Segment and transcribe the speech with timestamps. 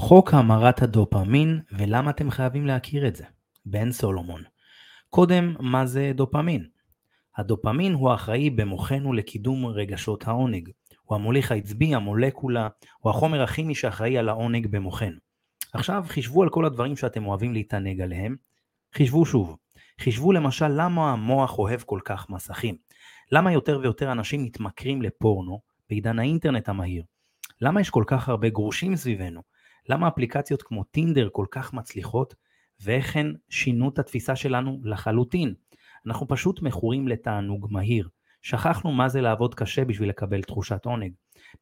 [0.00, 3.24] חוק המרת הדופמין ולמה אתם חייבים להכיר את זה.
[3.66, 4.42] בן סולומון.
[5.10, 6.66] קודם, מה זה דופמין?
[7.36, 10.70] הדופמין הוא האחראי במוחנו לקידום רגשות העונג.
[11.02, 15.16] הוא המוליך העצבי, המולקולה, הוא החומר הכימי שאחראי על העונג במוחנו.
[15.72, 18.36] עכשיו חישבו על כל הדברים שאתם אוהבים להתענג עליהם.
[18.94, 19.56] חישבו שוב.
[20.00, 22.76] חישבו למשל למה המוח אוהב כל כך מסכים.
[23.32, 25.60] למה יותר ויותר אנשים מתמכרים לפורנו
[25.90, 27.02] בעידן האינטרנט המהיר?
[27.60, 29.57] למה יש כל כך הרבה גרושים סביבנו?
[29.88, 32.34] למה אפליקציות כמו טינדר כל כך מצליחות,
[32.80, 35.54] ואיך הן שינו את התפיסה שלנו לחלוטין.
[36.06, 38.08] אנחנו פשוט מכורים לתענוג מהיר.
[38.42, 41.12] שכחנו מה זה לעבוד קשה בשביל לקבל תחושת עונג.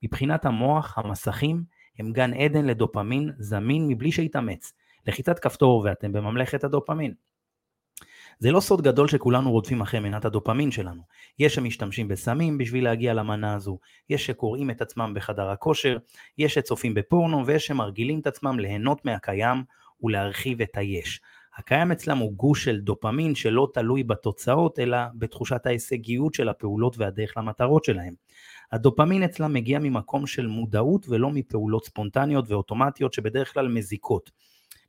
[0.02, 1.64] מבחינת המוח, המסכים
[1.98, 4.72] הם גן עדן לדופמין זמין מבלי שיתאמץ.
[5.06, 7.14] לחיצת כפתור ואתם בממלכת הדופמין.
[8.38, 11.02] זה לא סוד גדול שכולנו רודפים אחרי מנת הדופמין שלנו.
[11.38, 13.78] יש שמשתמשים בסמים בשביל להגיע למנה הזו,
[14.10, 15.96] יש שקוראים את עצמם בחדר הכושר,
[16.38, 19.64] יש שצופים בפורנו ויש שמרגילים את עצמם ליהנות מהקיים
[20.02, 21.20] ולהרחיב את היש.
[21.56, 27.32] הקיים אצלם הוא גוש של דופמין שלא תלוי בתוצאות אלא בתחושת ההישגיות של הפעולות והדרך
[27.36, 28.14] למטרות שלהם.
[28.72, 34.30] הדופמין אצלם מגיע ממקום של מודעות ולא מפעולות ספונטניות ואוטומטיות שבדרך כלל מזיקות.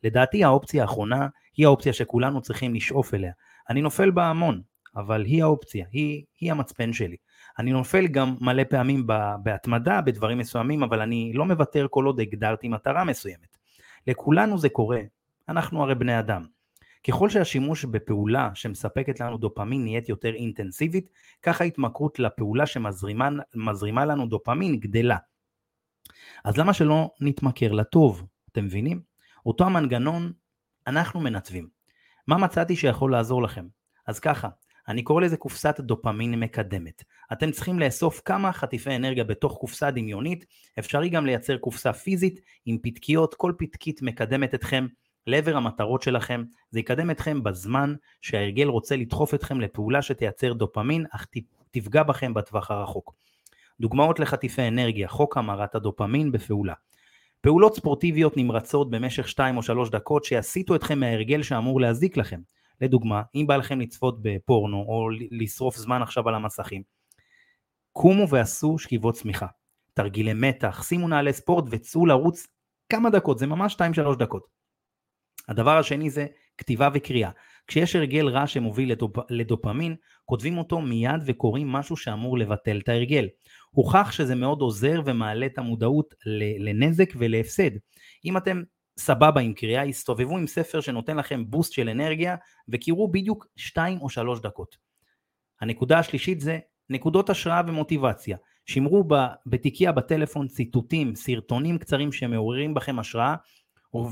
[0.04, 3.32] לדעתי האופציה האחרונה היא האופציה שכולנו צריכים לשאוף אליה.
[3.70, 4.62] אני נופל בה המון,
[4.96, 7.16] אבל היא האופציה, היא, היא המצפן שלי.
[7.60, 9.08] אני נופל גם מלא פעמים
[9.44, 13.58] בהתמדה בדברים מסוימים, אבל אני לא מוותר כל עוד הגדרתי מטרה מסוימת.
[14.08, 15.02] לכולנו זה קורה,
[15.50, 16.46] אנחנו הרי בני אדם.
[17.08, 21.10] ככל שהשימוש בפעולה שמספקת לנו דופמין נהיית יותר אינטנסיבית,
[21.44, 25.18] כך ההתמכרות לפעולה שמזרימה לנו דופמין גדלה.
[26.44, 28.26] אז למה שלא נתמכר לטוב?
[28.52, 29.02] אתם מבינים?
[29.46, 30.32] אותו המנגנון
[30.88, 31.68] אנחנו מנתבים.
[32.28, 33.68] מה מצאתי שיכול לעזור לכם?
[34.08, 34.50] אז ככה,
[34.88, 37.04] אני קורא לזה קופסת דופמין מקדמת.
[37.34, 40.46] אתם צריכים לאסוף כמה חטיפי אנרגיה בתוך קופסה דמיונית,
[40.80, 44.88] אפשרי גם לייצר קופסה פיזית עם פתקיות, כל פתקית מקדמת אתכם
[45.28, 51.26] לעבר המטרות שלכם, זה יקדם אתכם בזמן שההרגל רוצה לדחוף אתכם לפעולה שתייצר דופמין, אך
[51.72, 53.14] תפגע בכם בטווח הרחוק.
[53.80, 56.74] דוגמאות לחטיפי אנרגיה, חוק המרת הדופמין בפעולה.
[57.42, 62.40] פעולות ספורטיביות נמרצות במשך 2 או 3 דקות שיסיטו אתכם מההרגל שאמור להזיק לכם.
[62.82, 66.84] לדוגמה, אם בא לכם לצפות בפורנו או לשרוף זמן עכשיו על המסכים,
[67.92, 69.48] קומו ועשו שכיבות צמיחה.
[69.94, 72.48] תרגילי מתח, שימו נעלי ספורט וצאו לרוץ
[72.90, 74.48] כמה דקות, זה ממש 2-3 דקות.
[75.48, 76.26] הדבר השני זה
[76.58, 77.30] כתיבה וקריאה.
[77.68, 79.18] כשיש הרגל רע שמוביל לדופ...
[79.30, 79.96] לדופמין,
[80.26, 83.28] כותבים אותו מיד וקוראים משהו שאמור לבטל את ההרגל.
[83.70, 86.14] הוכח שזה מאוד עוזר ומעלה את המודעות
[86.60, 87.72] לנזק ולהפסד.
[88.26, 88.62] אם אתם
[89.00, 92.36] סבבה עם קריאה, הסתובבו עם ספר שנותן לכם בוסט של אנרגיה
[92.70, 94.78] וקראו בדיוק 2 או 3 דקות.
[95.62, 98.38] הנקודה השלישית זה נקודות השראה ומוטיבציה.
[98.66, 99.08] שמרו
[99.46, 103.36] בתיקייה בטלפון ציטוטים, סרטונים קצרים שמעוררים בכם השראה,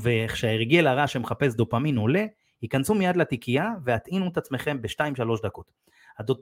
[0.02, 2.24] וכשההרגל הרע שמחפש דופמין עולה,
[2.62, 5.72] היכנסו מיד לתיקייה והטעינו את עצמכם ב-2-3 דקות.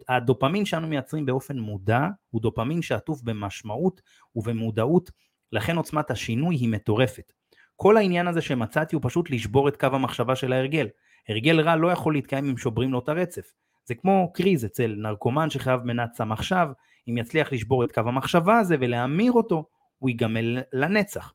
[0.08, 4.00] הדופמין שאנו מייצרים באופן מודע הוא דופמין שעטוף במשמעות
[4.36, 5.10] ובמודעות,
[5.52, 7.32] לכן עוצמת השינוי היא מטורפת.
[7.76, 10.88] כל העניין הזה שמצאתי הוא פשוט לשבור את קו המחשבה של ההרגל.
[11.28, 13.52] הרגל רע לא יכול להתקיים אם שוברים לו את הרצף.
[13.84, 16.68] זה כמו קריז אצל נרקומן שחייב מנת סם עכשיו,
[17.08, 19.64] אם יצליח לשבור את קו המחשבה הזה ולהמיר אותו,
[19.98, 21.32] הוא ייגמל לנצח.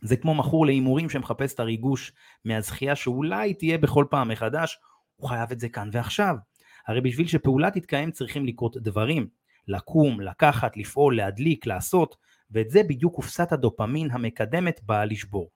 [0.00, 2.12] זה כמו מכור להימורים שמחפש את הריגוש
[2.44, 4.78] מהזכייה שאולי תהיה בכל פעם מחדש,
[5.16, 6.36] הוא חייב את זה כאן ועכשיו.
[6.86, 9.28] הרי בשביל שפעולה תתקיים צריכים לקרות דברים,
[9.68, 12.16] לקום, לקחת, לפעול, להדליק, לעשות,
[12.50, 15.50] ואת זה בדיוק קופסת הדופמין המקדמת באה לשבור.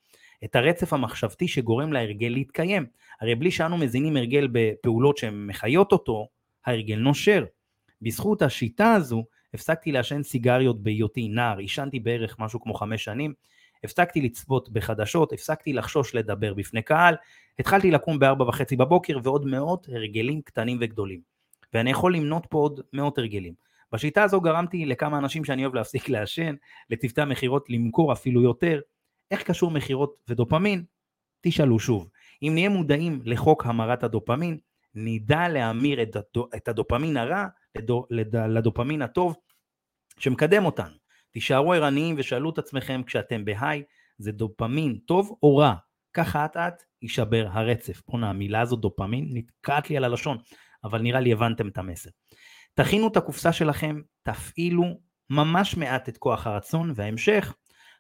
[0.44, 2.86] את הרצף המחשבתי שגורם להרגל להתקיים.
[3.20, 6.28] הרי בלי שאנו מזינים הרגל בפעולות שמחיות אותו,
[6.66, 7.44] ההרגל נושר.
[8.03, 9.24] בזכות השיטה הזו,
[9.54, 13.34] הפסקתי לעשן סיגריות בהיותי נער, עישנתי בערך משהו כמו חמש שנים,
[13.84, 17.15] הפסקתי לצפות בחדשות, הפסקתי לחשוש לדבר בפני קהל,
[17.59, 21.20] התחלתי לקום בארבע וחצי בבוקר ועוד מאות הרגלים קטנים וגדולים.
[21.75, 23.54] ואני יכול למנות פה עוד מאות הרגלים.
[23.92, 26.54] בשיטה הזו גרמתי לכמה אנשים שאני אוהב להפסיק לעשן,
[26.91, 28.81] לצוותי המכירות למכור אפילו יותר.
[29.31, 30.84] איך קשור מכירות ודופמין?
[31.41, 32.09] תשאלו שוב.
[32.42, 34.59] אם נהיה מודעים לחוק המרת הדופמין,
[34.95, 38.07] נדע להמיר את, הדו, את הדופמין הרע לדו,
[38.48, 39.36] לדופמין הטוב
[40.18, 41.02] שמקדם אותנו.
[41.33, 43.83] תישארו ערניים ושאלו את עצמכם כשאתם בהיי,
[44.19, 45.75] זה דופמין טוב או רע?
[46.13, 48.03] ככה אט אט יישבר הרצף.
[48.09, 50.39] בואנה, המילה הזו דופמין נתקעת לי על הלשון,
[50.84, 52.11] אבל נראה לי הבנתם את המסר.
[52.75, 54.84] תכינו את הקופסה שלכם, תפעילו
[55.31, 57.55] ממש מעט את כוח הרצון, וההמשך,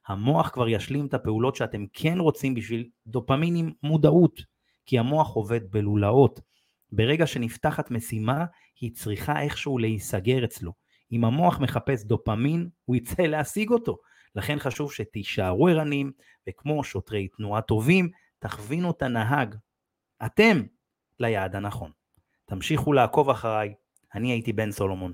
[0.08, 4.40] המוח כבר ישלים את הפעולות שאתם כן רוצים בשביל דופמין עם מודעות,
[4.86, 6.40] כי המוח עובד בלולאות.
[6.92, 8.44] ברגע שנפתחת משימה,
[8.80, 10.81] היא צריכה איכשהו להיסגר אצלו.
[11.12, 13.96] אם המוח מחפש דופמין, הוא יצא להשיג אותו.
[14.34, 16.12] לכן חשוב שתישארו ערניים,
[16.48, 19.54] וכמו שוטרי תנועה טובים, תכווינו את הנהג,
[20.26, 20.62] אתם,
[21.20, 21.90] ליעד הנכון.
[22.44, 23.74] תמשיכו לעקוב אחריי,
[24.14, 25.12] אני הייתי בן סולומון.